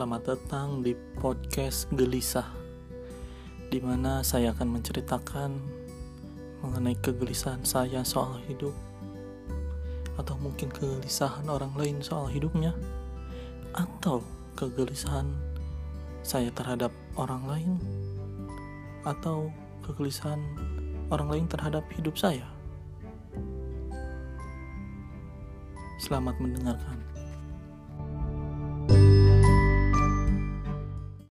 [0.00, 2.48] selamat datang di podcast Gelisah
[3.68, 5.52] di mana saya akan menceritakan
[6.64, 8.72] mengenai kegelisahan saya soal hidup
[10.16, 12.72] atau mungkin kegelisahan orang lain soal hidupnya
[13.76, 14.24] atau
[14.56, 15.36] kegelisahan
[16.24, 17.70] saya terhadap orang lain
[19.04, 19.52] atau
[19.84, 20.40] kegelisahan
[21.12, 22.48] orang lain terhadap hidup saya.
[26.00, 27.19] Selamat mendengarkan.